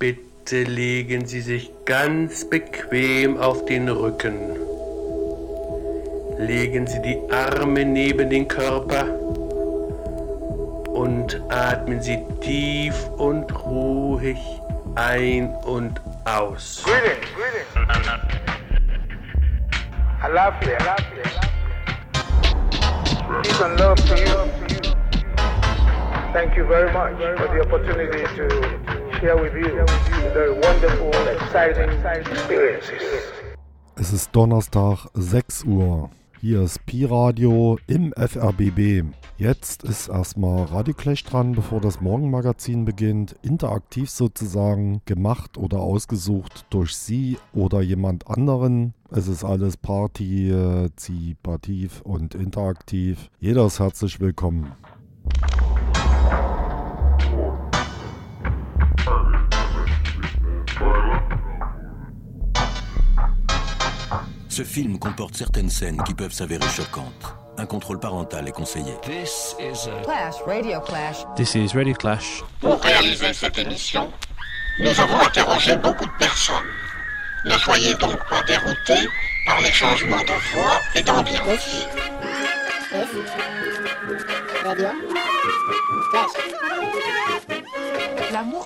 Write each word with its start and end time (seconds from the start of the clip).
Bitte 0.00 0.62
legen 0.62 1.26
Sie 1.26 1.42
sich 1.42 1.70
ganz 1.84 2.48
bequem 2.48 3.36
auf 3.36 3.66
den 3.66 3.86
Rücken. 3.86 4.56
Legen 6.38 6.86
Sie 6.86 7.02
die 7.02 7.18
Arme 7.30 7.84
neben 7.84 8.30
den 8.30 8.48
Körper 8.48 9.04
und 10.88 11.42
atmen 11.50 12.00
Sie 12.00 12.18
tief 12.40 12.94
und 13.18 13.52
ruhig 13.66 14.38
ein 14.94 15.54
und 15.66 16.00
aus. 16.24 16.82
Greetings, 16.82 17.26
greetings. 17.36 17.68
Alafia, 20.22 20.78
alafia. 20.78 21.24
Peace 23.42 23.60
and 23.60 23.78
love 23.78 24.02
to 24.08 24.16
you. 24.16 24.50
Thank 26.32 26.56
you 26.56 26.64
very 26.64 26.90
much 26.90 27.18
for 27.36 27.48
the 27.52 27.60
opportunity 27.60 28.24
to 28.36 28.89
Es 33.96 34.12
ist 34.14 34.34
Donnerstag, 34.34 35.08
6 35.12 35.64
Uhr. 35.64 36.08
Hier 36.40 36.62
ist 36.62 36.86
Pi-Radio 36.86 37.76
im 37.86 38.14
FRBB. 38.14 39.04
Jetzt 39.36 39.84
ist 39.84 40.08
erstmal 40.08 40.64
Radio 40.64 40.94
Clash 40.94 41.22
dran, 41.24 41.52
bevor 41.52 41.82
das 41.82 42.00
Morgenmagazin 42.00 42.86
beginnt. 42.86 43.36
Interaktiv 43.42 44.08
sozusagen, 44.08 45.02
gemacht 45.04 45.58
oder 45.58 45.80
ausgesucht 45.80 46.64
durch 46.70 46.96
Sie 46.96 47.36
oder 47.52 47.82
jemand 47.82 48.26
anderen. 48.26 48.94
Es 49.10 49.28
ist 49.28 49.44
alles 49.44 49.76
partizipativ 49.76 52.00
und 52.04 52.34
interaktiv. 52.34 53.28
Jeder 53.38 53.66
ist 53.66 53.80
herzlich 53.80 54.18
willkommen. 54.18 54.72
Ce 64.50 64.64
film 64.64 64.98
comporte 64.98 65.36
certaines 65.36 65.70
scènes 65.70 66.02
qui 66.02 66.12
peuvent 66.12 66.32
s'avérer 66.32 66.68
choquantes. 66.68 67.36
Un 67.56 67.66
contrôle 67.66 68.00
parental 68.00 68.48
est 68.48 68.52
conseillé. 68.52 68.92
This 69.02 69.54
is 69.60 69.88
a 69.88 70.02
Clash, 70.02 70.34
Radio 70.44 70.80
Clash. 70.80 71.18
This 71.36 71.54
is 71.54 71.68
Radio 71.72 71.94
Clash. 71.94 72.42
Pour 72.60 72.82
réaliser 72.82 73.32
cette 73.32 73.56
émission, 73.58 74.10
nous 74.80 75.00
avons 75.00 75.20
interrogé 75.20 75.76
beaucoup 75.76 76.04
de 76.04 76.18
personnes. 76.18 76.66
Ne 77.44 77.56
soyez 77.58 77.94
donc 77.94 78.18
pas 78.28 78.42
déroutés 78.42 79.08
par 79.46 79.60
les 79.60 79.70
changements 79.70 80.24
de 80.24 80.52
voix 80.52 80.80
et 80.96 81.02
d'ambiance. 81.02 81.86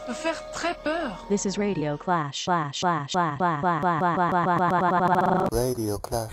peut 0.06 0.12
faire 0.12 0.50
très 0.53 0.75
peur. 0.75 1.25
This 1.28 1.44
is 1.44 1.58
Radio 1.58 1.97
Clash. 1.97 2.44
Clash. 2.44 2.80
Clash. 2.80 3.12
Clash. 3.12 3.39
Clash. 3.39 3.61
Clash. 3.61 5.48
Radio 5.53 5.98
Clash. 5.98 6.30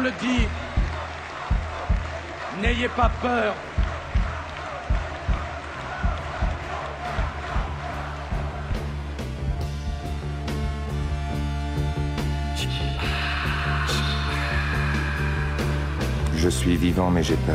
Le 0.00 0.10
dis, 0.20 0.46
n'ayez 2.62 2.88
pas 2.88 3.10
peur. 3.20 3.54
Je 16.36 16.48
suis 16.48 16.76
vivant 16.76 17.10
mais 17.10 17.22
j'ai 17.22 17.36
peur. 17.36 17.54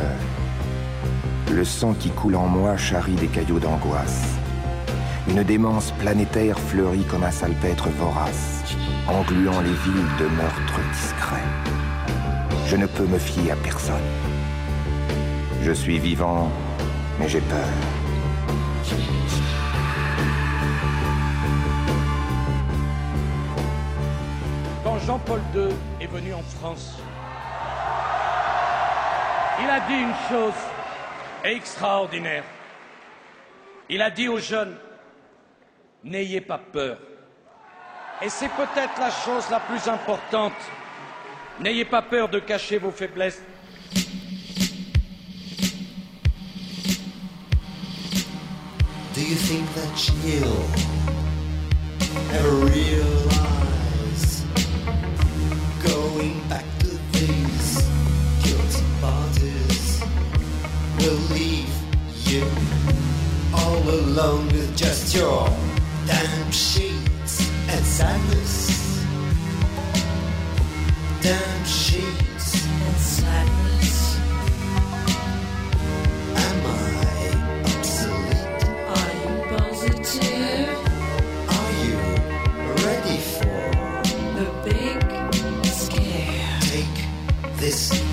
Le 1.52 1.64
sang 1.64 1.94
qui 1.94 2.10
coule 2.10 2.36
en 2.36 2.46
moi 2.46 2.76
charrie 2.76 3.14
des 3.14 3.28
caillots 3.28 3.58
d'angoisse. 3.58 4.34
Une 5.28 5.42
démence 5.42 5.92
planétaire 5.92 6.58
fleurit 6.58 7.04
comme 7.04 7.24
un 7.24 7.30
salpêtre 7.30 7.88
vorace, 7.88 8.62
engluant 9.08 9.60
les 9.60 9.72
villes 9.72 10.16
de 10.18 10.26
meurtres 10.36 10.80
discrets. 10.92 11.73
Je 12.74 12.80
ne 12.80 12.86
peux 12.86 13.06
me 13.06 13.20
fier 13.20 13.52
à 13.52 13.54
personne. 13.54 14.02
Je 15.62 15.70
suis 15.70 16.00
vivant, 16.00 16.50
mais 17.20 17.28
j'ai 17.28 17.40
peur. 17.40 17.68
Quand 24.82 24.98
Jean-Paul 25.06 25.40
II 25.54 25.68
est 26.00 26.08
venu 26.08 26.34
en 26.34 26.42
France, 26.42 26.98
il 29.62 29.70
a 29.70 29.78
dit 29.86 29.94
une 29.94 30.16
chose 30.28 30.60
extraordinaire. 31.44 32.42
Il 33.88 34.02
a 34.02 34.10
dit 34.10 34.26
aux 34.26 34.40
jeunes, 34.40 34.76
n'ayez 36.02 36.40
pas 36.40 36.58
peur. 36.58 36.98
Et 38.20 38.28
c'est 38.28 38.50
peut-être 38.50 38.98
la 38.98 39.10
chose 39.10 39.48
la 39.48 39.60
plus 39.60 39.88
importante. 39.88 40.54
N'ayez 41.60 41.84
pas 41.84 42.02
peur 42.02 42.28
de 42.28 42.40
cacher 42.40 42.78
vos 42.78 42.90
faiblesses. 42.90 43.42
Do 49.14 49.20
you 49.20 49.36
think 49.36 49.72
that 49.74 49.96
she'll 49.96 50.66
ever 52.34 52.56
realize 52.66 54.44
going 55.84 56.40
back 56.48 56.64
to 56.80 56.98
these 57.12 57.88
guilty 58.42 58.84
parties 59.00 60.02
will 60.98 61.20
leave 61.30 61.72
you 62.26 62.44
all 63.54 63.88
alone 63.88 64.48
with 64.48 64.76
just 64.76 65.14
your 65.14 65.48
damn 66.06 66.50
sheets 66.50 67.48
and 67.68 67.86
sadness? 67.86 68.83
Damn 71.24 71.64
sheets 71.64 72.66
and 72.66 72.96
sadness. 72.98 74.18
Am 76.36 76.66
I 76.66 76.78
obsolete? 77.64 78.64
Are 78.98 79.12
you 79.22 79.32
positive? 79.56 80.78
Are 81.48 81.72
you 81.86 81.96
ready 82.84 83.18
for 83.36 83.64
the 84.36 84.46
big 84.66 85.64
scare? 85.64 86.60
Take 86.60 86.96
this 87.56 88.03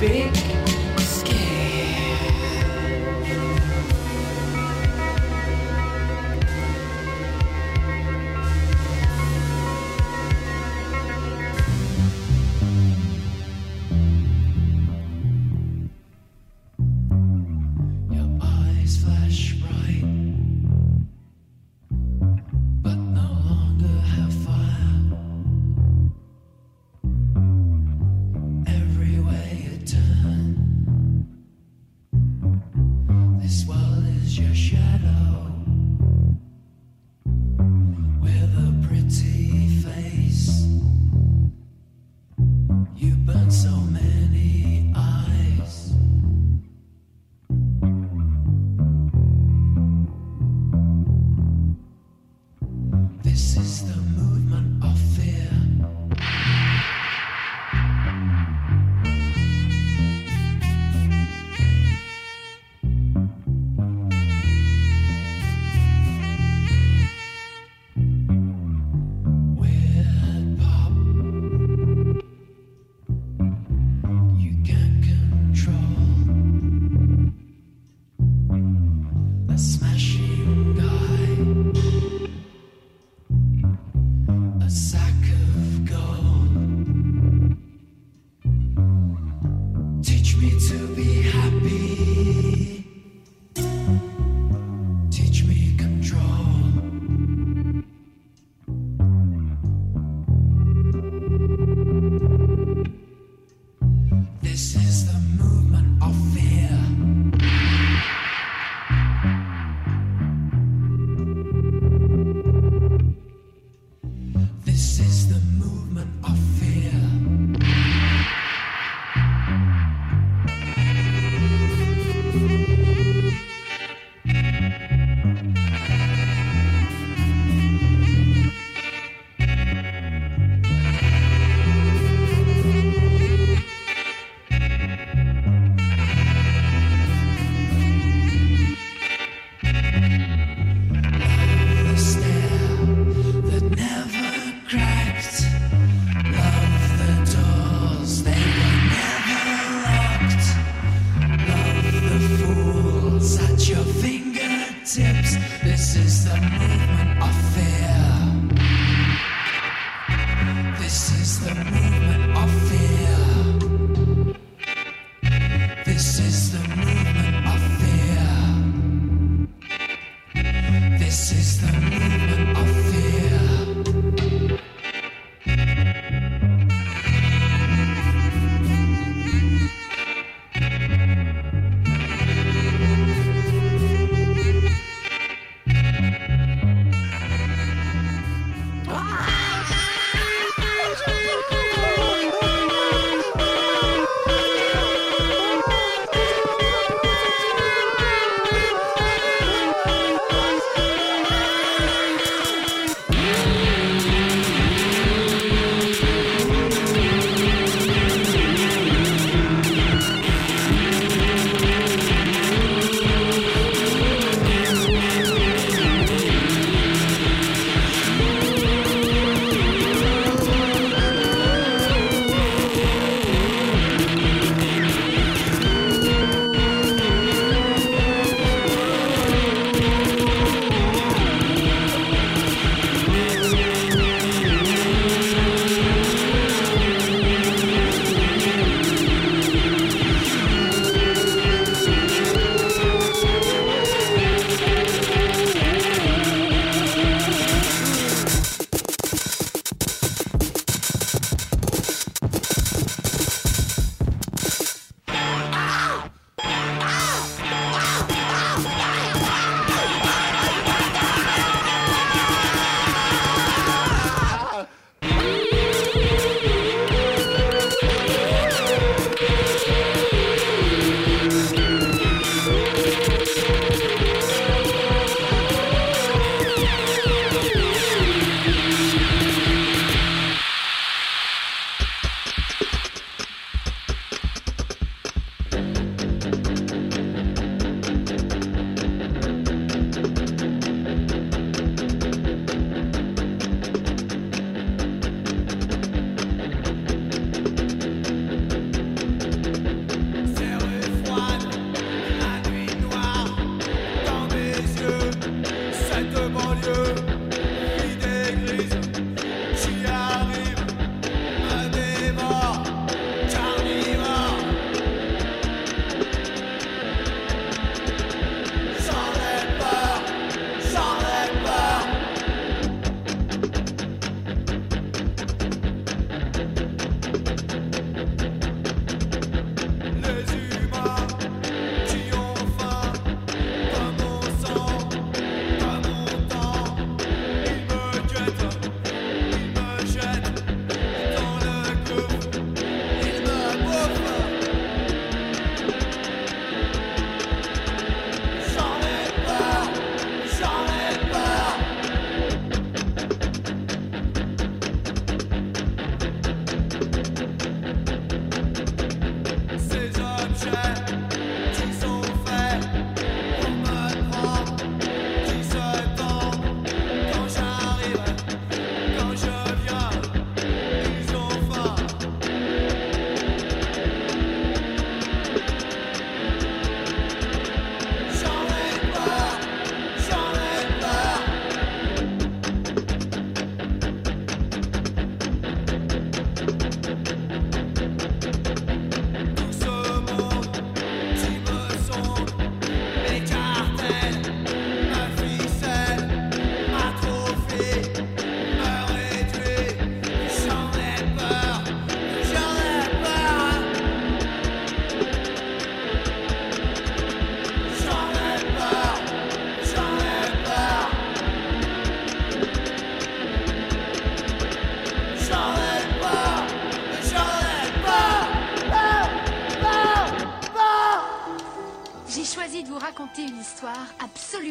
Big 0.00 0.39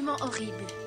horrible. 0.08 0.79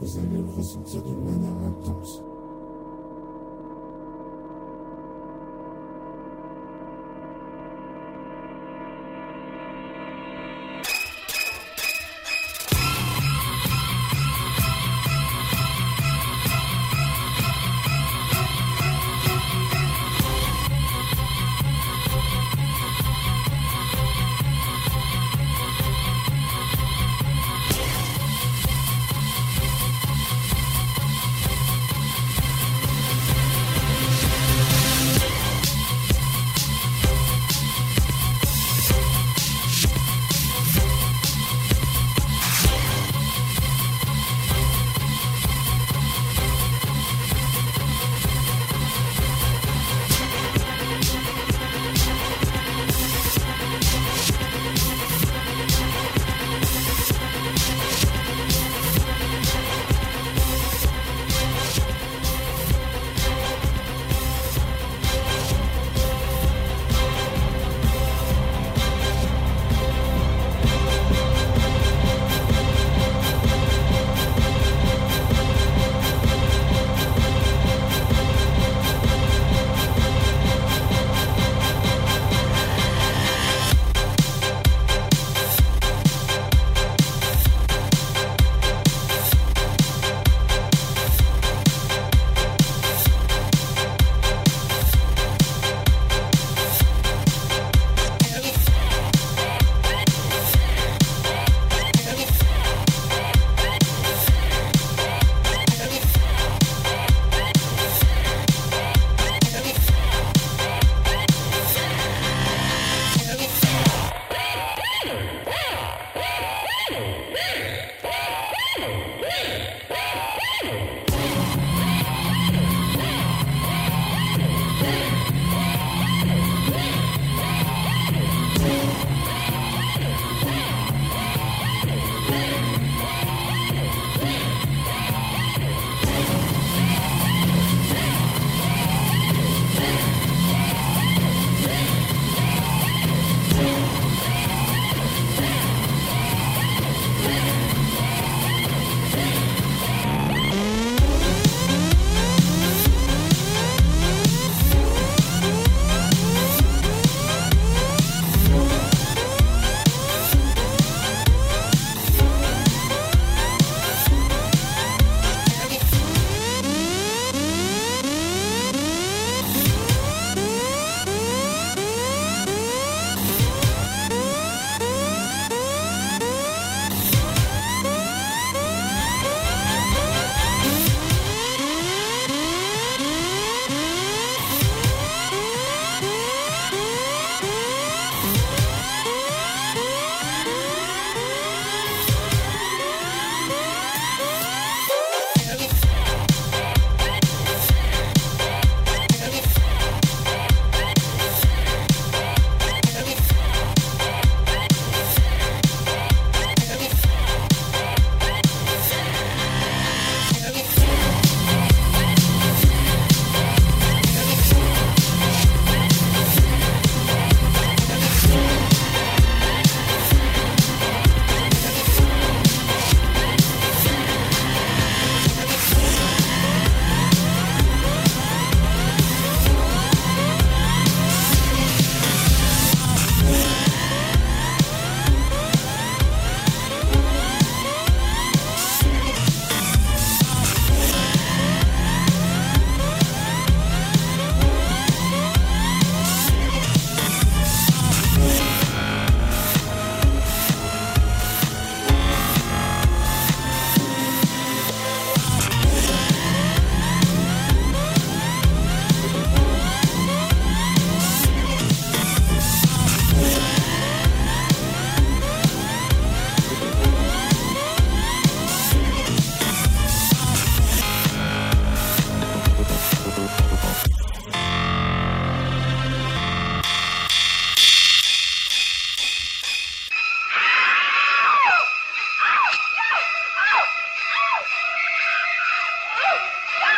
Vous 0.00 0.18
allez 0.18 0.42
le 0.42 0.56
ressentir 0.56 1.02
de 1.02 1.14
manière 1.14 1.68
intense. 1.68 1.95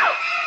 Woo! 0.09 0.38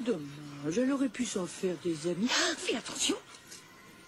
Dommage, 0.00 0.78
elle 0.78 0.92
aurait 0.92 1.08
pu 1.08 1.24
s'en 1.24 1.46
faire 1.46 1.76
des 1.84 2.10
amis. 2.10 2.28
Fais 2.58 2.76
attention, 2.76 3.16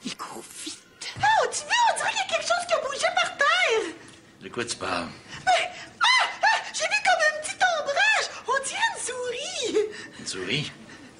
il 0.04 0.16
court 0.16 0.44
vite. 0.64 0.78
Oh, 1.18 1.46
tu 1.50 1.60
vois, 1.62 1.74
on 1.92 1.96
dirait 1.96 2.10
qu'il 2.10 2.18
y 2.18 2.22
a 2.22 2.26
quelque 2.26 2.48
chose 2.48 2.66
qui 2.66 2.74
a 2.74 2.78
bougé 2.80 3.06
par 3.22 3.36
terre. 3.36 3.94
De 4.40 4.48
quoi 4.48 4.64
tu 4.64 4.76
parles? 4.76 5.08
Mais, 5.44 5.70
ah, 6.00 6.28
ah, 6.42 6.60
j'ai 6.74 6.84
vu 6.84 6.98
comme 7.04 7.22
un 7.28 7.34
petit 7.42 7.56
ombrage. 7.56 8.28
On 8.48 8.58
dirait 8.66 8.90
une 8.92 9.00
souris. 9.06 9.90
Une 10.18 10.26
souris? 10.26 10.72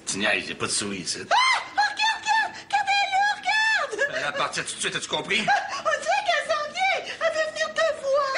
Tu 0.05 0.17
niaises, 0.17 0.47
y 0.47 0.51
a 0.51 0.55
pas 0.55 0.67
de 0.67 0.71
souris 0.71 0.99
ici. 0.99 1.19
Ah, 1.29 1.35
regarde, 1.71 2.21
regarde, 2.21 2.53
regardez-le, 2.65 3.21
regarde. 3.39 4.15
Elle 4.15 4.23
va 4.23 4.31
partir 4.33 4.65
tout 4.65 4.75
de 4.75 4.79
suite, 4.79 4.95
as-tu 4.95 5.07
compris? 5.07 5.39
On 5.39 5.43
dirait 5.43 6.23
qu'elle 6.27 6.47
s'en 6.51 6.65
vient. 6.73 6.99
Elle 7.05 7.33
veut 7.33 7.47
venir 7.51 7.67
te 7.73 7.85
voir. 8.01 8.31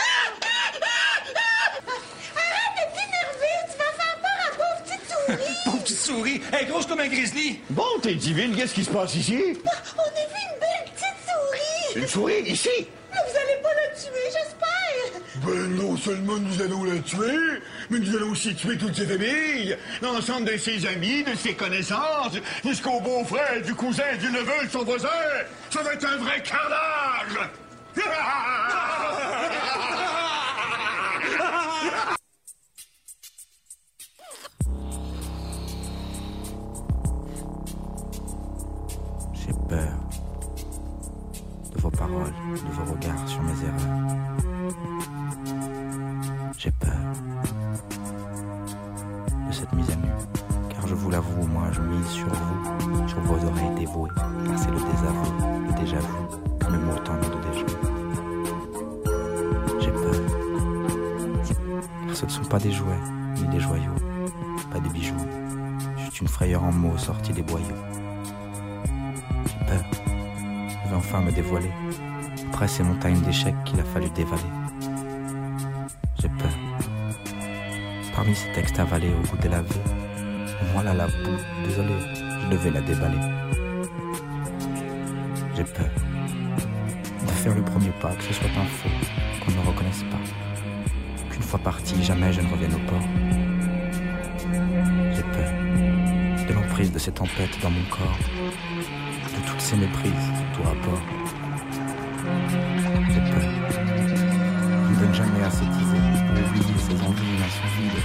Arrête 2.35 2.75
de 2.77 2.83
t'énerver. 2.95 3.57
Tu 3.71 3.75
vas 3.77 3.91
faire 3.97 4.17
peur 4.21 4.39
à 4.45 4.49
pauvre 4.55 4.79
petite 4.83 5.05
souris. 5.09 5.57
Pauvre 5.65 5.83
elle 6.51 6.63
est 6.63 6.65
grosse 6.65 6.85
comme 6.85 6.99
un 6.99 7.07
grizzly. 7.07 7.59
Bon, 7.69 7.83
t'es 8.01 8.15
divine, 8.15 8.55
qu'est-ce 8.55 8.73
qui 8.73 8.83
se 8.83 8.89
passe 8.89 9.15
ici? 9.15 9.37
On 9.97 10.01
a 10.01 10.05
vu 10.05 10.39
une 10.53 10.59
belle 10.59 10.93
petite 10.93 11.17
souris. 11.25 12.01
Une 12.01 12.07
souris, 12.07 12.43
ici? 12.51 12.69
Mais 13.11 13.17
vous 13.27 13.37
allez 13.37 13.61
pas 13.61 13.69
la 13.69 13.95
tuer, 13.95 14.25
j'espère. 14.25 15.21
Ben 15.45 15.75
non 15.75 15.97
seulement 15.97 16.37
nous 16.37 16.61
allons 16.61 16.83
la 16.83 16.99
tuer, 16.99 17.61
mais 17.89 17.99
nous 17.99 18.15
allons 18.15 18.31
aussi 18.31 18.53
tuer 18.55 18.77
toute 18.77 18.95
ses 18.95 19.05
familles, 19.05 19.77
l'ensemble 20.01 20.51
de 20.51 20.57
ses 20.57 20.85
amis, 20.85 21.23
de 21.23 21.35
ses 21.35 21.53
connaissances, 21.53 22.33
jusqu'au 22.63 22.99
beau-frère, 22.99 23.61
du 23.63 23.73
cousin, 23.73 24.15
du 24.19 24.29
neveu, 24.31 24.65
de 24.65 24.69
son 24.69 24.83
voisin. 24.83 25.07
Ça 25.69 25.81
va 25.81 25.93
être 25.93 26.05
un 26.05 26.17
vrai 26.17 26.43
carnage! 26.43 27.49
de 42.07 42.71
vos 42.71 42.93
regards 42.93 43.27
sur 43.27 43.41
mes 43.41 43.51
erreurs. 43.63 44.15
J'ai 46.57 46.71
peur 46.71 46.91
de 49.47 49.51
cette 49.51 49.73
mise 49.73 49.89
à 49.89 49.95
nu, 49.95 50.07
car 50.69 50.87
je 50.87 50.95
vous 50.95 51.09
l'avoue, 51.09 51.45
moi 51.47 51.63
je 51.71 51.81
mise 51.81 52.07
sur 52.07 52.27
vous, 52.27 53.07
sur 53.07 53.19
vos 53.21 53.45
oreilles 53.45 53.75
dévouées, 53.77 54.09
car 54.15 54.59
c'est 54.59 54.71
le 54.71 54.77
désaveu, 54.77 55.67
le 55.67 55.73
déjà 55.81 55.97
vu, 55.97 56.71
même 56.71 56.89
autant 56.89 57.15
de 57.15 57.51
déjà. 57.51 57.65
J'ai 59.81 59.91
peur, 59.91 60.15
car 62.07 62.15
ce 62.15 62.25
ne 62.25 62.29
sont 62.29 62.45
pas 62.45 62.59
des 62.59 62.71
jouets, 62.71 62.99
ni 63.41 63.47
des 63.47 63.59
joyaux, 63.59 63.95
pas 64.71 64.79
des 64.79 64.89
bijoux, 64.89 65.15
juste 65.97 66.21
une 66.21 66.29
frayeur 66.29 66.63
en 66.63 66.71
mots 66.71 66.97
sortie 66.97 67.33
des 67.33 67.43
boyaux. 67.43 67.65
J'ai 69.47 69.65
peur. 69.65 70.08
Enfin 70.99 71.21
me 71.21 71.31
dévoiler. 71.31 71.71
Après 72.49 72.67
ces 72.67 72.83
montagnes 72.83 73.21
d'échecs 73.21 73.55
qu'il 73.63 73.79
a 73.79 73.83
fallu 73.85 74.09
dévaler. 74.09 74.51
J'ai 76.21 76.27
peur. 76.27 76.51
Parmi 78.13 78.35
ces 78.35 78.51
textes 78.51 78.77
avalés 78.79 79.07
au 79.07 79.27
goût 79.27 79.37
de 79.41 79.47
la 79.47 79.61
vie, 79.61 79.79
voilà 80.73 80.93
la 80.93 81.07
boue. 81.07 81.39
Désolé, 81.65 81.93
je 82.41 82.49
devais 82.49 82.71
la 82.71 82.81
déballer. 82.81 83.17
J'ai 85.55 85.63
peur 85.63 85.89
de 87.25 87.31
faire 87.31 87.55
le 87.55 87.61
premier 87.61 87.91
pas, 88.01 88.11
que 88.15 88.23
ce 88.23 88.33
soit 88.33 88.49
un 88.49 88.65
faux, 88.65 88.89
qu'on 89.45 89.51
ne 89.51 89.67
reconnaisse 89.67 90.03
pas. 90.11 91.31
Qu'une 91.31 91.43
fois 91.43 91.59
parti, 91.59 92.03
jamais 92.03 92.33
je 92.33 92.41
ne 92.41 92.49
revienne 92.49 92.75
au 92.75 92.89
port. 92.89 93.07
J'ai 95.15 95.23
peur 95.23 95.49
de 96.45 96.53
l'emprise 96.53 96.91
de 96.91 96.99
ces 96.99 97.13
tempêtes 97.13 97.57
dans 97.61 97.69
mon 97.69 97.83
corps, 97.89 98.19
de 99.23 99.49
toutes 99.49 99.61
ces 99.61 99.77
méprises, 99.77 100.31
tout 100.59 100.67
rapport. 100.67 101.01
J'ai 103.09 103.21
peur. 103.31 103.47
Ne 104.89 104.95
donne 104.99 105.13
jamais 105.13 105.43
ascétiser 105.43 106.01
pour 106.27 106.37
oublier 106.47 106.77
ces 106.77 106.97
envies 107.07 107.37
insouvides, 107.45 108.01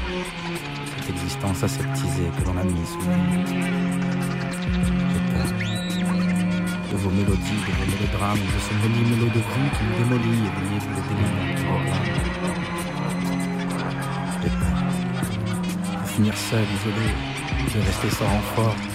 cette 0.96 1.10
existence 1.10 1.62
aseptisée 1.62 2.30
que 2.38 2.44
l'on 2.46 2.56
a 2.56 2.64
mise 2.64 2.88
sous. 2.88 3.00
J'ai 5.10 5.22
peur 5.32 5.48
de 6.90 6.96
vos 6.96 7.10
mélodies, 7.10 7.62
de 7.66 7.72
vos 7.72 7.86
mélodrames, 7.90 8.38
de 8.38 8.60
ce 8.66 8.72
méli-mélo 8.82 9.26
de 9.26 9.40
vie 9.40 9.70
qui 9.76 9.82
me 9.84 9.92
démolit 9.98 10.44
et 10.44 10.52
le 10.54 11.00
délire 11.08 11.56
qui 11.56 11.64
m'orlame. 11.64 12.08
J'ai 14.42 14.50
peur 14.50 14.76
de 16.02 16.08
finir 16.08 16.36
seul, 16.36 16.66
isolé, 16.76 17.08
de 17.74 17.78
rester 17.84 18.10
sans 18.10 18.26
renfort. 18.26 18.93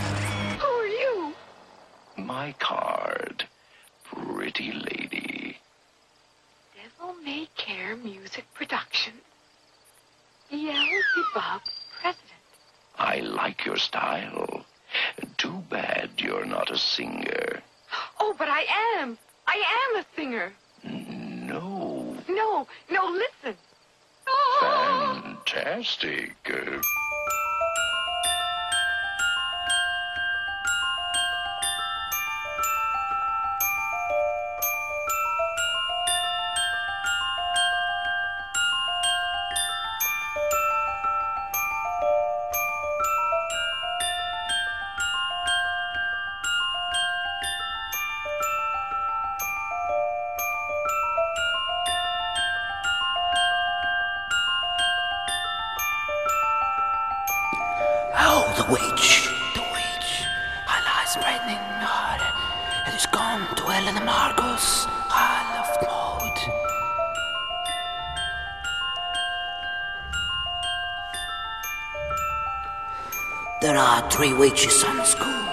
Three 74.20 74.34
witches 74.34 74.84
on 74.84 74.98
the 74.98 75.06
school. 75.06 75.46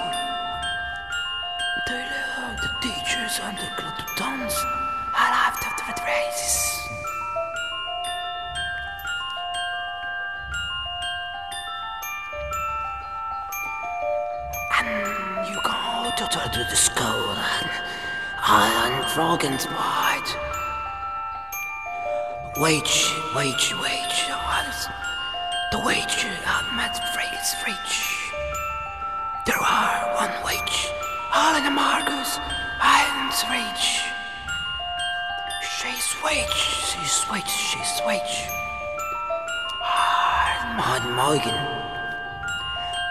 They 1.86 2.02
are 2.36 2.56
the 2.56 2.68
teachers 2.82 3.38
and 3.44 3.56
the 3.56 3.70
glutons. 3.78 4.54
I 5.14 5.30
love 5.30 5.54
the 5.60 5.70
races. 6.02 6.88
And 14.78 15.48
you 15.48 15.54
go 15.62 16.10
to, 16.16 16.26
to, 16.26 16.66
the 16.68 16.74
school 16.74 17.30
and 17.38 17.70
Iron 18.42 19.08
Froggen's 19.10 19.66
white. 19.66 20.36
Wage, 22.56 23.14
wage, 23.32 23.74
wage. 23.80 24.06
The 25.70 25.78
wage 25.84 26.24
met 26.74 26.96
phrase 27.14 27.54
reach. 27.64 28.05
There 29.46 29.62
are 29.62 30.14
one 30.16 30.42
witch, 30.42 30.90
all 31.32 31.54
in 31.54 31.62
Amargus 31.62 32.40
Islands 32.80 33.44
reach. 33.48 34.02
She's 35.62 36.16
witch, 36.24 36.58
she's 36.90 37.24
witch, 37.30 37.48
she's 37.48 38.00
witch. 38.04 38.48
Ah, 39.82 40.74
Mad 40.76 41.04
Morgan. 41.14 41.54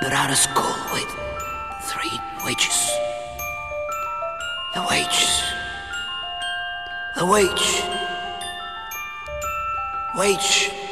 There 0.01 0.13
are 0.13 0.29
a 0.29 0.35
school 0.35 0.75
with 0.91 1.09
three 1.83 2.19
witches. 2.43 2.91
The 4.73 4.85
witches. 4.89 5.41
The 7.15 7.25
witch. 7.25 7.81
Witch. 10.15 10.84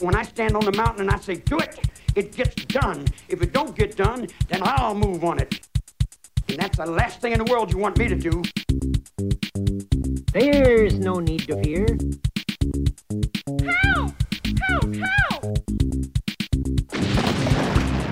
When 0.00 0.14
I 0.14 0.22
stand 0.22 0.56
on 0.56 0.64
the 0.64 0.72
mountain 0.72 1.02
and 1.02 1.10
I 1.10 1.18
say, 1.18 1.34
do 1.34 1.58
it, 1.58 1.78
it 2.14 2.34
gets 2.34 2.64
done. 2.64 3.06
If 3.28 3.42
it 3.42 3.52
don't 3.52 3.76
get 3.76 3.96
done, 3.96 4.28
then 4.48 4.62
I'll 4.64 4.94
move 4.94 5.24
on 5.24 5.38
it. 5.38 5.60
And 6.48 6.58
that's 6.58 6.78
the 6.78 6.86
last 6.86 7.20
thing 7.20 7.32
in 7.32 7.38
the 7.38 7.44
world 7.52 7.70
you 7.70 7.76
want 7.76 7.98
me 7.98 8.08
to 8.08 8.16
do. 8.16 8.42
There's 10.32 10.94
no 10.94 11.20
need 11.20 11.46
to 11.48 11.62
fear. 11.62 11.86
Help! 13.82 14.14
Help! 14.68 14.94
Help! 14.94 15.44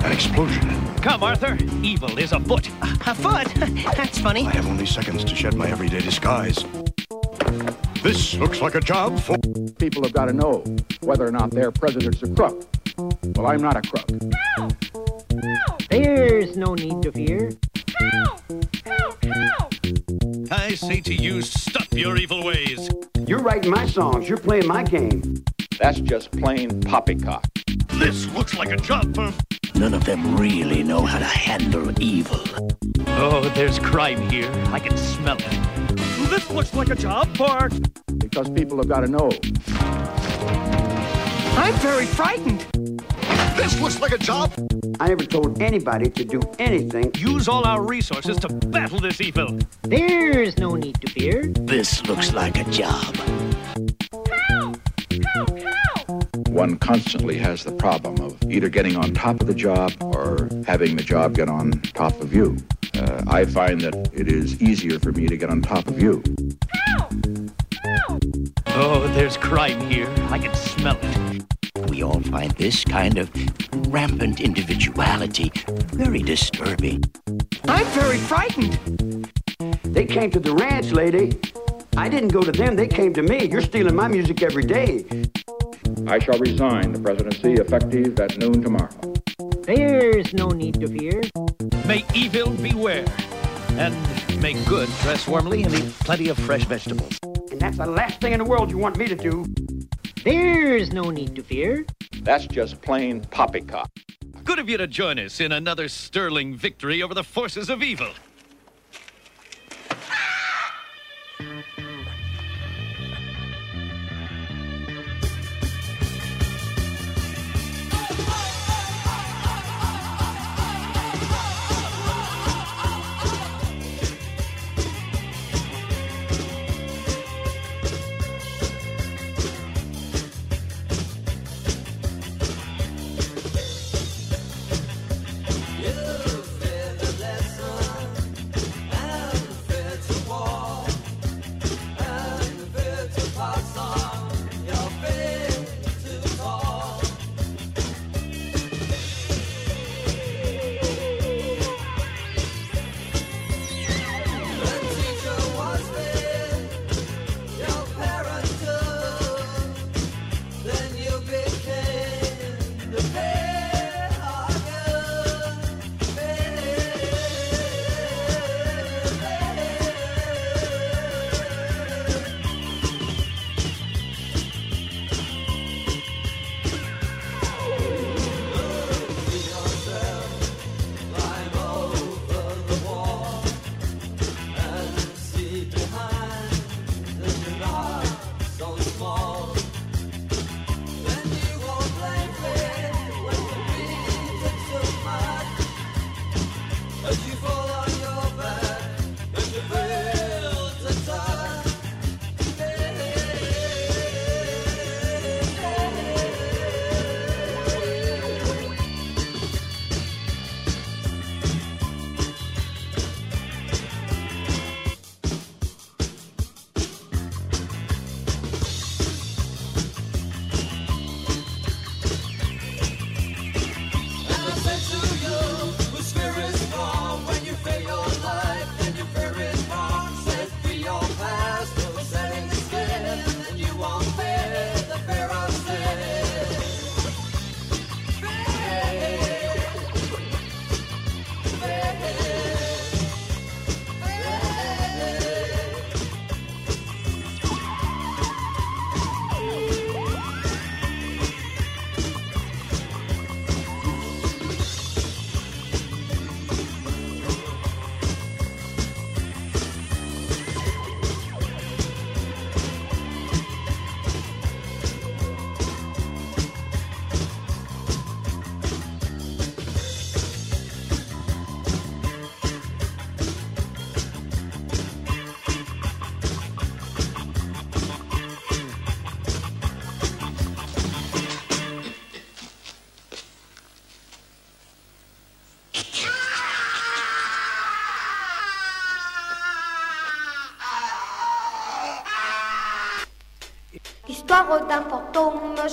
An 0.04 0.12
explosion. 0.12 0.94
Come, 0.96 1.22
Arthur. 1.22 1.56
Evil 1.82 2.18
is 2.18 2.32
afoot. 2.32 2.66
foot? 2.66 3.48
That's 3.96 4.18
funny. 4.18 4.46
I 4.46 4.50
have 4.50 4.66
only 4.66 4.84
seconds 4.84 5.24
to 5.24 5.34
shed 5.34 5.54
my 5.54 5.70
everyday 5.70 6.00
disguise. 6.00 6.62
This 8.02 8.34
looks 8.34 8.60
like 8.60 8.74
a 8.74 8.80
job 8.80 9.18
for. 9.18 9.36
People 9.88 10.02
have 10.02 10.12
got 10.12 10.26
to 10.26 10.34
know 10.34 10.62
whether 11.00 11.26
or 11.26 11.32
not 11.32 11.50
their 11.50 11.70
president's 11.70 12.22
a 12.22 12.28
crook. 12.28 12.68
Well, 13.34 13.46
I'm 13.46 13.62
not 13.62 13.74
a 13.74 13.80
crook. 13.80 14.06
There's 15.88 16.58
no 16.58 16.74
need 16.74 17.00
to 17.00 17.10
fear. 17.10 17.52
I 20.50 20.74
say 20.74 21.00
to 21.00 21.14
you, 21.14 21.40
stop 21.40 21.86
your 21.92 22.18
evil 22.18 22.44
ways. 22.44 22.90
You're 23.26 23.38
writing 23.38 23.70
my 23.70 23.86
songs. 23.86 24.28
You're 24.28 24.36
playing 24.36 24.66
my 24.66 24.82
game. 24.82 25.42
That's 25.78 26.00
just 26.00 26.32
plain 26.32 26.82
poppycock. 26.82 27.46
This 27.94 28.30
looks 28.34 28.58
like 28.58 28.70
a 28.70 28.76
job 28.76 29.14
for. 29.14 29.32
None 29.74 29.94
of 29.94 30.04
them 30.04 30.36
really 30.36 30.82
know 30.82 31.00
how 31.00 31.18
to 31.18 31.24
handle 31.24 31.98
evil. 31.98 32.44
Oh, 33.06 33.50
there's 33.54 33.78
crime 33.78 34.20
here. 34.28 34.52
I 34.66 34.80
can 34.80 34.98
smell 34.98 35.38
it. 35.38 36.28
This 36.28 36.50
looks 36.50 36.74
like 36.74 36.90
a 36.90 36.94
job 36.94 37.34
for. 37.38 37.70
Because 38.30 38.50
people 38.50 38.76
have 38.76 38.88
got 38.88 39.00
to 39.00 39.08
know. 39.08 39.30
I'm 41.56 41.74
very 41.74 42.04
frightened. 42.04 42.60
This 43.56 43.80
looks 43.80 44.00
like 44.00 44.12
a 44.12 44.18
job. 44.18 44.52
I 45.00 45.08
never 45.08 45.24
told 45.24 45.62
anybody 45.62 46.10
to 46.10 46.24
do 46.24 46.40
anything. 46.58 47.10
Use 47.16 47.48
all 47.48 47.66
our 47.66 47.82
resources 47.82 48.36
to 48.40 48.48
battle 48.48 49.00
this 49.00 49.20
evil. 49.20 49.58
There's 49.82 50.58
no 50.58 50.74
need 50.74 51.00
to 51.00 51.10
fear. 51.10 51.46
This 51.46 52.06
looks 52.06 52.32
like 52.34 52.58
a 52.58 52.64
job. 52.70 53.16
One 56.48 56.76
constantly 56.78 57.38
has 57.38 57.64
the 57.64 57.72
problem 57.72 58.20
of 58.20 58.42
either 58.50 58.68
getting 58.68 58.96
on 58.96 59.14
top 59.14 59.40
of 59.40 59.46
the 59.46 59.54
job 59.54 59.92
or 60.00 60.48
having 60.66 60.96
the 60.96 61.02
job 61.02 61.34
get 61.34 61.48
on 61.48 61.72
top 61.94 62.20
of 62.20 62.34
you. 62.34 62.56
Uh, 62.94 63.22
I 63.26 63.44
find 63.44 63.80
that 63.80 64.10
it 64.12 64.28
is 64.28 64.60
easier 64.60 64.98
for 64.98 65.12
me 65.12 65.26
to 65.28 65.36
get 65.36 65.50
on 65.50 65.62
top 65.62 65.86
of 65.86 66.00
you. 66.00 66.22
Oh, 68.68 69.10
there's 69.14 69.36
crime 69.36 69.80
here. 69.90 70.08
I 70.30 70.38
can 70.38 70.54
smell 70.54 70.98
it. 71.02 71.90
We 71.90 72.02
all 72.02 72.20
find 72.20 72.52
this 72.52 72.84
kind 72.84 73.18
of 73.18 73.30
rampant 73.92 74.40
individuality 74.40 75.50
very 75.92 76.22
disturbing. 76.22 77.02
I'm 77.66 77.86
very 77.86 78.18
frightened. 78.18 79.32
They 79.82 80.04
came 80.04 80.30
to 80.30 80.40
the 80.40 80.54
ranch, 80.54 80.92
lady. 80.92 81.38
I 81.96 82.08
didn't 82.08 82.28
go 82.28 82.42
to 82.42 82.52
them. 82.52 82.76
They 82.76 82.86
came 82.86 83.12
to 83.14 83.22
me. 83.22 83.46
You're 83.46 83.62
stealing 83.62 83.96
my 83.96 84.08
music 84.08 84.42
every 84.42 84.64
day. 84.64 85.04
I 86.06 86.18
shall 86.18 86.38
resign 86.38 86.92
the 86.92 87.00
presidency 87.00 87.54
effective 87.54 88.18
at 88.20 88.38
noon 88.38 88.62
tomorrow. 88.62 88.90
There's 89.62 90.32
no 90.32 90.48
need 90.48 90.80
to 90.80 90.88
fear. 90.88 91.22
May 91.86 92.04
evil 92.14 92.50
beware. 92.50 93.06
And 93.70 93.94
may 94.40 94.54
good 94.64 94.88
dress 95.02 95.26
warmly 95.26 95.64
and 95.64 95.74
eat 95.74 95.90
plenty 96.00 96.28
of 96.28 96.38
fresh 96.38 96.64
vegetables. 96.64 97.18
And 97.58 97.64
that's 97.64 97.78
the 97.78 97.90
last 97.90 98.20
thing 98.20 98.32
in 98.32 98.38
the 98.38 98.44
world 98.44 98.70
you 98.70 98.78
want 98.78 98.96
me 98.98 99.08
to 99.08 99.16
do. 99.16 99.44
There's 100.22 100.92
no 100.92 101.10
need 101.10 101.34
to 101.34 101.42
fear. 101.42 101.84
That's 102.22 102.46
just 102.46 102.80
plain 102.82 103.20
poppycock. 103.32 103.90
Good 104.44 104.60
of 104.60 104.68
you 104.68 104.76
to 104.76 104.86
join 104.86 105.18
us 105.18 105.40
in 105.40 105.50
another 105.50 105.88
sterling 105.88 106.54
victory 106.54 107.02
over 107.02 107.14
the 107.14 107.24
forces 107.24 107.68
of 107.68 107.82
evil. 107.82 108.10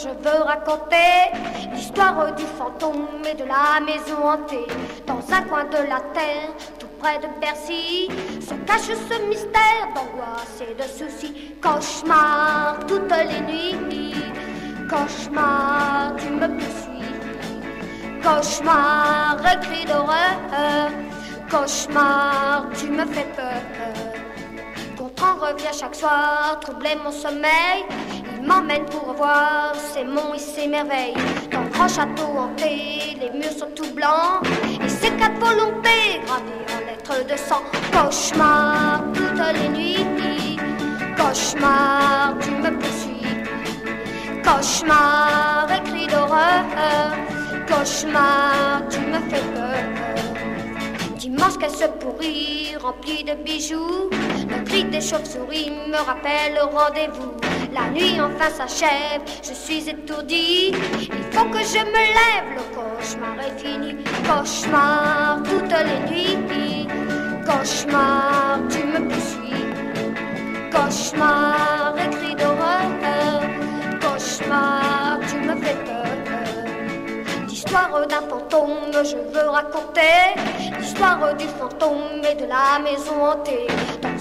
Je 0.05 0.29
veux 0.29 0.43
raconter 0.43 1.33
l'histoire 1.73 2.33
du 2.35 2.43
fantôme 2.57 3.23
et 3.27 3.33
de 3.33 3.45
la 3.45 3.79
maison 3.81 4.17
hantée. 4.23 4.67
Dans 5.07 5.21
un 5.33 5.41
coin 5.43 5.63
de 5.65 5.77
la 5.77 5.99
terre, 6.13 6.49
tout 6.77 6.87
près 6.99 7.17
de 7.17 7.27
Bercy, 7.41 8.07
se 8.39 8.53
cache 8.67 8.95
ce 9.09 9.27
mystère 9.27 9.87
d'angoisse 9.95 10.61
et 10.61 10.75
de 10.75 10.83
soucis. 10.83 11.55
Cauchemar 11.61 12.77
toutes 12.87 13.11
les 13.11 13.41
nuits, 13.41 14.13
cauchemar, 14.87 16.15
tu 16.17 16.29
me 16.29 16.47
poursuis. 16.47 16.95
Cauchemar, 18.21 19.37
cri 19.61 19.85
d'horreur, 19.85 20.91
cauchemar, 21.49 22.67
tu 22.77 22.89
me 22.89 23.05
fais 23.07 23.27
peur. 23.35 23.61
Gontran 24.97 25.35
revient 25.39 25.73
chaque 25.73 25.95
soir, 25.95 26.59
troubler 26.61 26.95
mon 27.03 27.11
sommeil. 27.11 27.85
M'emmène 28.45 28.85
pour 28.85 29.13
voir 29.13 29.73
ses 29.75 30.03
monts 30.03 30.33
et 30.35 30.39
ses 30.39 30.67
merveilles. 30.67 31.15
Le 31.51 31.69
grand 31.71 31.87
château 31.87 32.27
hanté, 32.37 33.17
les 33.19 33.31
murs 33.31 33.57
sont 33.57 33.71
tout 33.75 33.91
blancs. 33.93 34.43
Et 34.83 34.87
ses 34.89 35.09
quatre 35.11 35.39
volontés 35.39 36.21
gravées 36.25 36.65
en 36.75 36.85
lettres 36.85 37.25
de 37.27 37.37
sang. 37.37 37.63
Cauchemar 37.91 39.01
toutes 39.13 39.41
les 39.53 39.69
nuits, 39.69 40.57
cauchemar, 41.17 42.35
tu 42.39 42.51
me 42.51 42.69
poursuis. 42.79 43.25
Cauchemar, 44.43 45.67
écrit 45.71 46.07
d'horreur, 46.07 46.65
cauchemar, 47.67 48.83
tu 48.91 48.99
me 48.99 49.19
fais 49.29 49.41
peur. 49.55 51.15
Dimanche 51.17 51.57
qu'elle 51.57 51.71
se 51.71 51.87
pourrit, 51.99 52.75
remplie 52.79 53.23
de 53.23 53.33
bijoux. 53.33 54.09
Le 54.11 54.63
cri 54.65 54.83
des 54.83 55.01
chauves-souris 55.01 55.71
me 55.87 55.97
rappelle 55.97 56.53
le 56.53 56.63
rendez-vous. 56.65 57.44
La 57.75 57.89
nuit 57.89 58.21
enfin 58.21 58.49
s'achève, 58.49 59.21
je 59.43 59.53
suis 59.53 59.89
étourdie. 59.89 60.71
Il 60.71 61.23
faut 61.33 61.43
que 61.49 61.59
je 61.59 61.83
me 61.83 62.03
lève, 62.17 62.55
le 62.55 62.63
cauchemar 62.73 63.35
est 63.45 63.59
fini. 63.59 63.97
Cauchemar 64.25 65.43
toutes 65.43 65.75
les 65.89 66.37
nuits. 66.37 66.87
Cauchemar, 67.45 68.59
tu 68.69 68.81
me 68.81 69.09
poursuis. 69.09 69.65
Cauchemar, 70.71 71.95
écrit 71.99 72.35
d'horreur. 72.35 73.41
Cauchemar, 73.99 75.19
tu 75.27 75.35
me 75.39 75.55
fais 75.57 75.75
peur. 75.83 77.45
L'histoire 77.45 78.07
d'un 78.07 78.21
fantôme, 78.21 79.03
je 79.03 79.17
veux 79.37 79.49
raconter 79.49 80.33
l'histoire 80.79 81.35
du 81.35 81.45
fantôme 81.59 82.21
et 82.23 82.35
de 82.35 82.45
la 82.45 82.79
maison 82.79 83.21
hantée. 83.21 83.67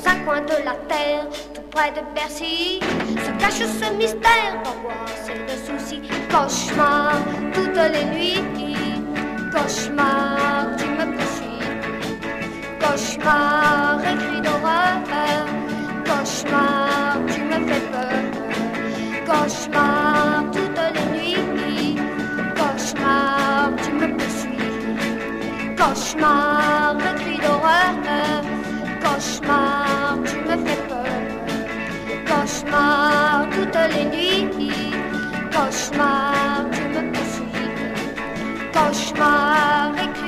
Un 0.07 0.18
coin 0.24 0.40
de 0.40 0.57
la 0.64 0.74
terre, 0.88 1.26
tout 1.55 1.62
près 1.70 1.90
de 1.90 2.00
Bercy, 2.14 2.80
se 3.24 3.30
cache 3.40 3.64
ce 3.80 3.92
mystère 3.94 4.62
d'angoisse 4.62 5.28
et 5.28 5.40
de 5.50 5.57
soucis. 5.66 6.02
Cauchemar 6.30 7.16
toutes 7.52 7.80
les 7.92 8.05
nuits, 8.14 8.42
cauchemar, 9.52 10.76
tu 10.76 10.86
me 10.86 11.05
poursuis. 11.16 11.64
Cauchemar, 12.80 14.00
écrit 14.12 14.40
d'horreur, 14.40 15.46
cauchemar, 16.05 17.18
tu 17.32 17.40
me 17.42 17.59
fais 17.66 17.84
peur. 17.92 18.22
Cauchemar 19.26 20.44
toutes 20.52 20.82
les 20.94 21.07
nuits, 21.12 21.96
cauchemar, 22.57 23.70
tu 23.82 23.90
me 23.92 24.07
poursuis. 24.16 25.74
Cauchemar, 25.76 26.96
cri 27.16 27.36
d'horreur, 27.38 28.42
cauchemar, 29.02 29.93
me 30.57 30.74
peur. 30.88 31.05
Cauchemar 32.26 33.46
toutes 33.50 33.84
les 33.94 34.05
nuits, 34.05 34.92
cauchemar, 35.52 36.66
tu 36.72 36.82
me 36.94 37.02
poursuis. 37.12 37.70
Cauchemar, 38.72 39.92
écrit 40.05 40.23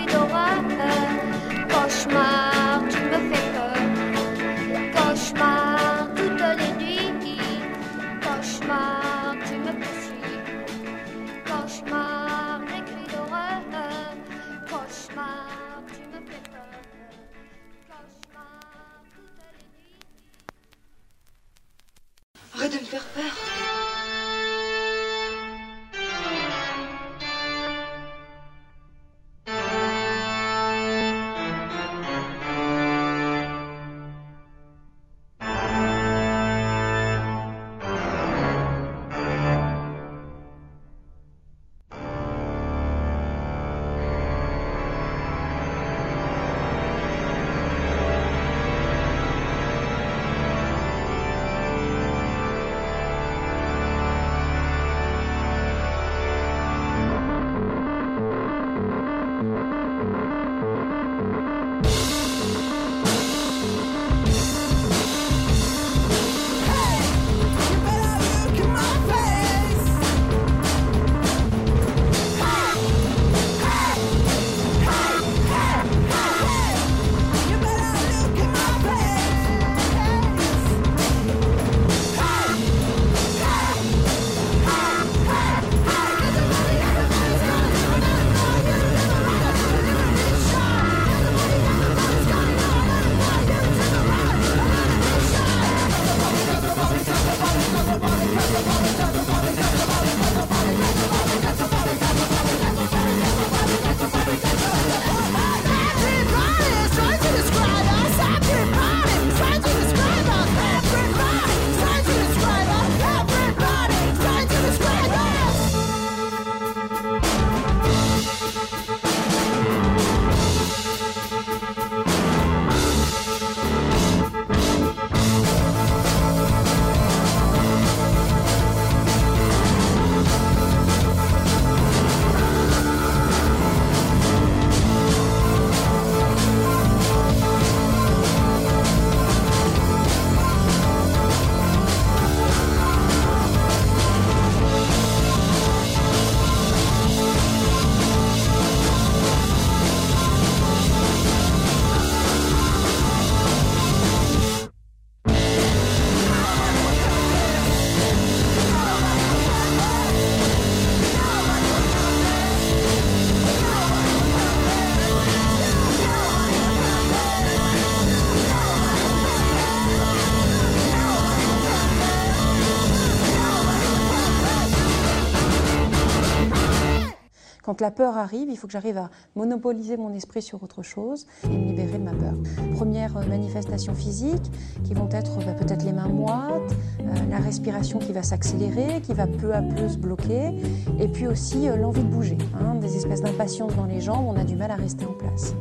Quand 177.76 177.84
la 177.84 177.90
peur 177.90 178.16
arrive, 178.16 178.48
il 178.48 178.56
faut 178.56 178.66
que 178.66 178.72
j'arrive 178.72 178.96
à 178.96 179.10
monopoliser 179.34 179.98
mon 179.98 180.14
esprit 180.14 180.40
sur 180.40 180.62
autre 180.62 180.82
chose 180.82 181.26
et 181.44 181.48
me 181.48 181.64
libérer 181.66 181.98
de 181.98 182.04
ma 182.04 182.12
peur. 182.12 182.32
Premières 182.74 183.18
euh, 183.18 183.26
manifestations 183.26 183.94
physiques 183.94 184.50
qui 184.84 184.94
vont 184.94 185.08
être 185.10 185.36
bah, 185.44 185.52
peut-être 185.52 185.84
les 185.84 185.92
mains 185.92 186.08
moites, 186.08 186.72
euh, 187.00 187.04
la 187.30 187.36
respiration 187.36 187.98
qui 187.98 188.12
va 188.12 188.22
s'accélérer, 188.22 189.02
qui 189.02 189.12
va 189.12 189.26
peu 189.26 189.54
à 189.54 189.60
peu 189.60 189.88
se 189.88 189.98
bloquer, 189.98 190.52
et 190.98 191.08
puis 191.08 191.26
aussi 191.26 191.68
euh, 191.68 191.76
l'envie 191.76 192.02
de 192.02 192.08
bouger, 192.08 192.38
hein, 192.54 192.76
des 192.76 192.96
espèces 192.96 193.20
d'impatience 193.20 193.74
dans 193.76 193.84
les 193.84 194.00
jambes, 194.00 194.24
on 194.26 194.40
a 194.40 194.44
du 194.44 194.56
mal 194.56 194.70
à 194.70 194.76
rester 194.76 195.04
en 195.04 195.12
place. 195.12 195.54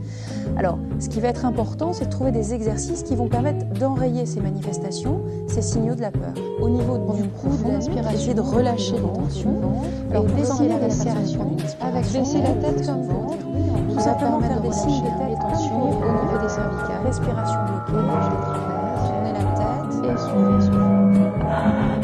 Alors, 0.56 0.78
ce 1.00 1.10
qui 1.10 1.20
va 1.20 1.28
être 1.28 1.44
important, 1.44 1.92
c'est 1.92 2.06
de 2.06 2.12
trouver 2.12 2.32
des 2.32 2.54
exercices 2.54 3.04
qui 3.04 3.16
vont 3.16 3.28
permettre 3.28 3.66
d'enrayer 3.78 4.26
ces 4.26 4.40
manifestations, 4.40 5.22
ces 5.48 5.62
signaux 5.62 5.96
de 5.96 6.02
la 6.02 6.12
peur. 6.12 6.34
Au 6.62 6.70
niveau 6.70 6.98
du 6.98 7.28
cou, 7.28 7.50
de 7.66 7.72
l'aspiration, 7.74 8.18
essayer 8.18 8.34
de 8.34 8.42
relâcher 8.42 8.94
les 8.94 9.02
tensions. 9.02 9.82
Alors, 10.12 10.26
la 10.26 10.78
respiration, 10.78 11.58
avec 11.82 12.05
baisser 12.14 12.42
la 12.42 12.54
tête 12.54 12.86
comme 12.86 13.04
ventre, 13.04 13.38
tout 13.92 14.00
simplement 14.00 14.40
faire 14.42 14.62
des 14.62 14.72
signes 14.72 15.04
de 15.04 15.10
tête 15.18 15.40
tensions 15.40 15.90
au 15.90 15.96
niveau 15.96 16.38
des 16.42 16.50
cervicales. 16.50 17.06
Respiration 17.06 17.60
bloquée, 17.66 17.94
je 17.94 18.30
les 18.30 18.42
traverse, 18.42 19.10
tourner 19.10 19.34
la 19.34 19.40
tête. 19.40 19.92
Et 20.04 20.18
souffler, 20.18 20.62
souffler. 20.62 21.95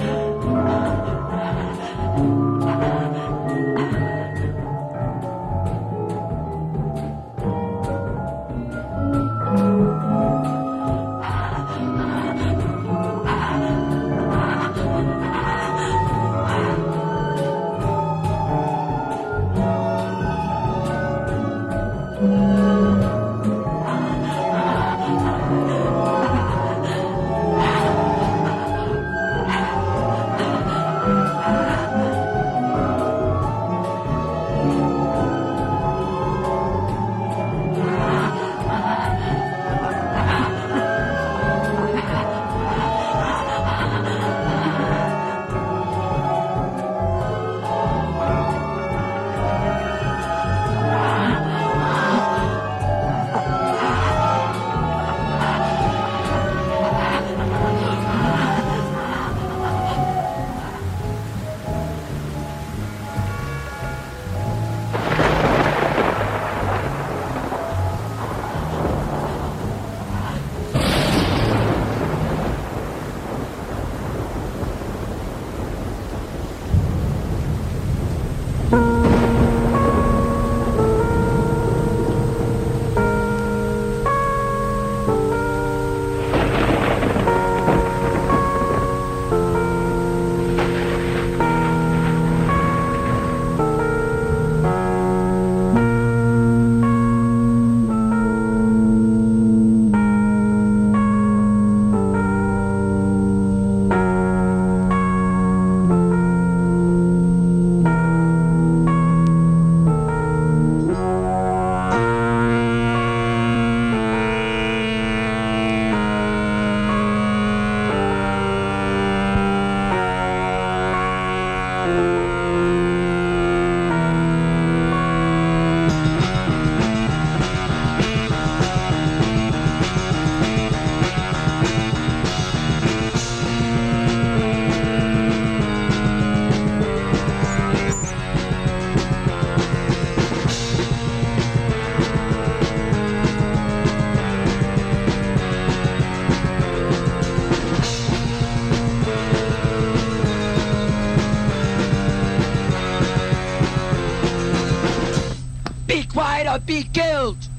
Or 156.51 156.59
be 156.59 156.83
killed! 156.83 157.50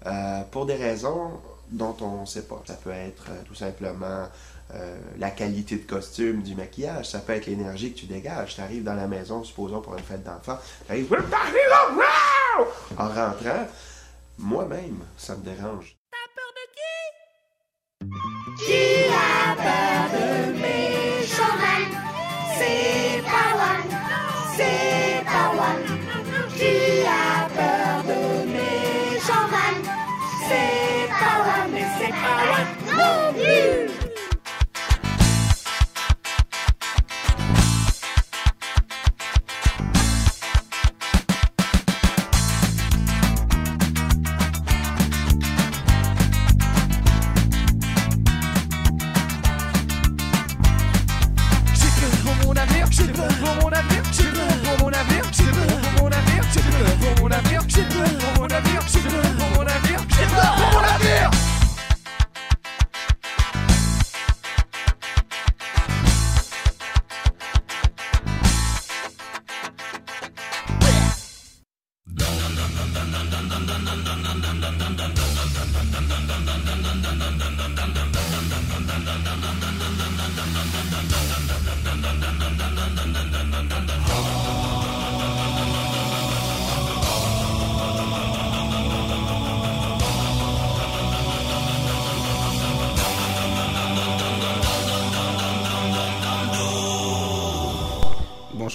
euh, 0.06 0.42
pour 0.50 0.66
des 0.66 0.74
raisons 0.74 1.40
dont 1.70 1.96
on 2.00 2.22
ne 2.22 2.26
sait 2.26 2.42
pas. 2.42 2.62
Ça 2.66 2.74
peut 2.74 2.90
être 2.90 3.24
euh, 3.30 3.42
tout 3.46 3.54
simplement 3.54 4.28
euh, 4.74 4.96
la 5.18 5.30
qualité 5.30 5.76
de 5.76 5.86
costume, 5.86 6.42
du 6.42 6.54
maquillage, 6.54 7.10
ça 7.10 7.20
peut 7.20 7.34
être 7.34 7.46
l'énergie 7.46 7.92
que 7.92 7.98
tu 7.98 8.06
dégages. 8.06 8.54
Tu 8.54 8.60
arrives 8.60 8.84
dans 8.84 8.94
la 8.94 9.06
maison, 9.06 9.44
supposons 9.44 9.80
pour 9.80 9.94
une 9.94 10.02
fête 10.02 10.24
d'enfant, 10.24 10.58
tu 10.86 10.92
arrives 10.92 11.14
en 12.96 13.08
rentrant. 13.08 13.66
Moi-même, 14.38 14.98
ça 15.16 15.36
me 15.36 15.44
dérange. 15.44 15.96
Qui? 18.58 19.04
A 19.10 19.54
peur 19.56 20.10
de 20.12 20.52
mes 20.60 21.22
C'est 21.22 21.44
c'est 24.56 25.24
pas 25.24 25.50
one. 25.54 25.84
Qui 26.56 26.74
a 27.06 27.48
peur 27.54 28.04
de 28.04 28.43
mais 32.24 32.66
c'est 32.78 32.83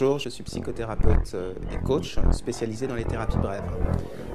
Bonjour, 0.01 0.17
je 0.17 0.29
suis 0.29 0.43
psychothérapeute 0.43 1.33
euh, 1.33 1.53
et 1.73 1.85
coach 1.85 2.17
spécialisé 2.31 2.87
dans 2.87 2.95
les 2.95 3.03
thérapies 3.03 3.37
brèves. 3.37 3.69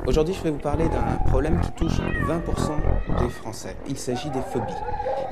Aujourd'hui, 0.06 0.34
je 0.34 0.42
vais 0.42 0.50
vous 0.50 0.58
parler 0.58 0.86
d'un 0.90 1.16
problème 1.24 1.58
qui 1.62 1.72
touche 1.72 2.00
20% 2.00 3.24
des 3.24 3.30
Français. 3.30 3.74
Il 3.88 3.96
s'agit 3.96 4.28
des 4.28 4.42
phobies. 4.42 4.74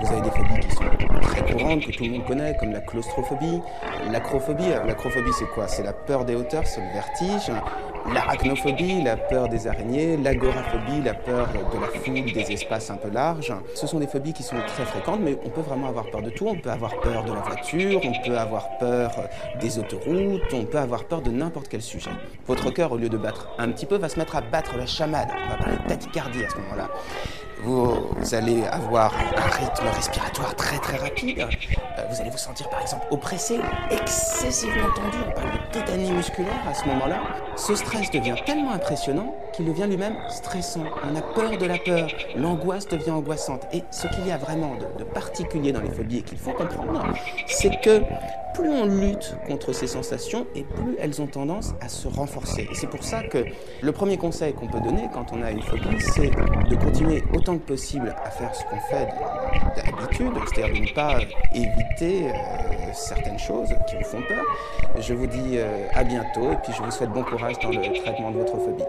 Vous 0.00 0.10
avez 0.10 0.22
des 0.22 0.30
phobies 0.30 0.58
qui 0.60 0.70
sont 0.70 0.84
très 1.20 1.52
courantes, 1.52 1.84
que 1.84 1.92
tout 1.92 2.04
le 2.04 2.10
monde 2.12 2.24
connaît, 2.24 2.56
comme 2.58 2.72
la 2.72 2.80
claustrophobie, 2.80 3.60
l'acrophobie. 4.10 4.70
L'acrophobie, 4.86 5.32
c'est 5.38 5.48
quoi? 5.48 5.68
C'est 5.68 5.82
la 5.82 5.92
peur 5.92 6.24
des 6.24 6.34
hauteurs, 6.34 6.66
c'est 6.66 6.80
le 6.80 6.92
vertige. 6.94 7.52
L'arachnophobie, 8.14 9.02
la 9.02 9.16
peur 9.16 9.48
des 9.48 9.66
araignées, 9.66 10.16
l'agoraphobie, 10.16 11.00
la 11.02 11.14
peur 11.14 11.48
de 11.48 11.80
la 11.80 11.86
foule, 11.86 12.32
des 12.32 12.52
espaces 12.52 12.90
un 12.90 12.96
peu 12.96 13.08
larges. 13.08 13.54
Ce 13.74 13.86
sont 13.86 13.98
des 13.98 14.06
phobies 14.06 14.32
qui 14.32 14.42
sont 14.42 14.56
très 14.66 14.84
fréquentes, 14.84 15.20
mais 15.22 15.38
on 15.44 15.48
peut 15.48 15.62
vraiment 15.62 15.88
avoir 15.88 16.10
peur 16.10 16.22
de 16.22 16.30
tout. 16.30 16.46
On 16.46 16.58
peut 16.58 16.70
avoir 16.70 17.00
peur 17.00 17.24
de 17.24 17.32
la 17.32 17.40
voiture, 17.40 18.00
on 18.04 18.26
peut 18.26 18.36
avoir 18.36 18.76
peur 18.78 19.12
des 19.60 19.78
autoroutes, 19.78 20.52
on 20.52 20.64
peut 20.64 20.78
avoir 20.78 21.04
peur 21.04 21.22
de 21.22 21.30
n'importe 21.30 21.68
quel 21.68 21.82
sujet. 21.82 22.10
Votre 22.46 22.70
cœur, 22.70 22.92
au 22.92 22.98
lieu 22.98 23.08
de 23.08 23.16
battre 23.16 23.48
un 23.58 23.70
petit 23.70 23.86
peu, 23.86 23.96
va 23.96 24.08
se 24.08 24.18
mettre 24.18 24.36
à 24.36 24.42
battre 24.42 24.76
la 24.76 24.86
chamade. 24.86 25.28
On 25.46 25.50
va 25.50 25.56
parler 25.56 25.76
de 25.76 25.88
tachycardie 25.88 26.44
à 26.44 26.50
ce 26.50 26.56
moment-là. 26.56 26.90
Vous, 27.64 28.34
allez 28.34 28.64
avoir 28.64 29.14
un 29.14 29.50
rythme 29.50 29.86
respiratoire 29.94 30.56
très 30.56 30.78
très 30.78 30.96
rapide. 30.96 31.38
Euh, 31.38 32.02
vous 32.10 32.20
allez 32.20 32.30
vous 32.30 32.38
sentir 32.38 32.68
par 32.68 32.82
exemple 32.82 33.06
oppressé, 33.12 33.60
excessivement 33.88 34.90
tendu. 34.96 35.18
On 35.28 35.32
parle 35.32 35.52
de 35.52 35.72
tétanie 35.72 36.10
musculaire 36.10 36.60
à 36.68 36.74
ce 36.74 36.84
moment-là. 36.86 37.20
Ce 37.56 37.74
stress 37.74 38.10
devient 38.10 38.34
tellement 38.46 38.72
impressionnant 38.72 39.34
qu'il 39.52 39.66
devient 39.66 39.86
lui-même 39.86 40.16
stressant. 40.28 40.84
On 41.04 41.14
a 41.14 41.20
peur 41.20 41.58
de 41.58 41.66
la 41.66 41.78
peur. 41.78 42.08
L'angoisse 42.36 42.88
devient 42.88 43.10
angoissante. 43.10 43.66
Et 43.72 43.82
ce 43.90 44.06
qu'il 44.08 44.26
y 44.26 44.32
a 44.32 44.38
vraiment 44.38 44.76
de, 44.98 45.04
particulier 45.04 45.72
dans 45.72 45.82
les 45.82 45.90
phobies 45.90 46.18
et 46.18 46.22
qu'il 46.22 46.38
faut 46.38 46.52
comprendre, 46.52 47.04
c'est 47.46 47.80
que 47.82 48.00
plus 48.54 48.70
on 48.70 48.86
lutte 48.86 49.36
contre 49.46 49.72
ces 49.72 49.86
sensations 49.86 50.46
et 50.54 50.62
plus 50.62 50.96
elles 50.98 51.20
ont 51.20 51.26
tendance 51.26 51.74
à 51.80 51.88
se 51.88 52.08
renforcer. 52.08 52.68
Et 52.70 52.74
c'est 52.74 52.86
pour 52.86 53.02
ça 53.02 53.22
que 53.22 53.44
le 53.82 53.92
premier 53.92 54.16
conseil 54.16 54.54
qu'on 54.54 54.68
peut 54.68 54.80
donner 54.80 55.08
quand 55.12 55.32
on 55.32 55.42
a 55.42 55.50
une 55.50 55.62
phobie, 55.62 56.00
c'est 56.00 56.30
de 56.30 56.76
continuer 56.76 57.22
autant 57.34 57.58
que 57.58 57.66
possible 57.66 58.14
à 58.24 58.30
faire 58.30 58.54
ce 58.54 58.64
qu'on 58.64 58.80
fait 58.90 59.08
d'habitude, 59.76 60.32
c'est-à-dire 60.54 60.74
de 60.74 60.80
ne 60.80 60.94
pas 60.94 61.18
éviter 61.54 62.28
euh, 62.28 62.81
certaines 62.92 63.38
choses 63.38 63.74
qui 63.88 63.96
vous 63.96 64.04
font 64.04 64.22
peur. 64.22 64.44
Je 64.98 65.14
vous 65.14 65.26
dis 65.26 65.58
euh, 65.58 65.86
à 65.94 66.04
bientôt 66.04 66.52
et 66.52 66.56
puis 66.56 66.72
je 66.72 66.82
vous 66.82 66.90
souhaite 66.90 67.10
bon 67.10 67.22
courage 67.22 67.58
dans 67.60 67.70
le 67.70 67.92
traitement 68.02 68.30
de 68.30 68.38
votre 68.38 68.58
phobie. 68.58 68.84